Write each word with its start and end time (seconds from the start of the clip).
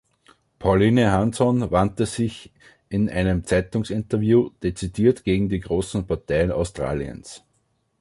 Pauline 0.57 1.05
Hanson 1.11 1.69
wandte 1.69 2.07
sich 2.07 2.51
in 2.89 3.07
einem 3.07 3.43
Zeitungsinterview 3.45 4.49
dezidiert 4.63 5.23
gegen 5.23 5.47
die 5.47 5.59
großen 5.59 6.07
Parteien 6.07 6.51
Australiens. 6.51 7.43